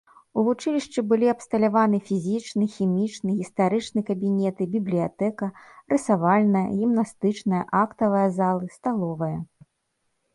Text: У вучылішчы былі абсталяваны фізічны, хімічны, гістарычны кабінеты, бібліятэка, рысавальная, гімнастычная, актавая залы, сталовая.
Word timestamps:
У 0.41 0.43
вучылішчы 0.45 1.01
былі 1.09 1.27
абсталяваны 1.33 1.97
фізічны, 2.07 2.69
хімічны, 2.75 3.35
гістарычны 3.41 4.03
кабінеты, 4.07 4.67
бібліятэка, 4.75 5.49
рысавальная, 5.93 6.65
гімнастычная, 6.79 7.61
актавая 7.83 8.25
залы, 8.39 8.65
сталовая. 8.79 9.31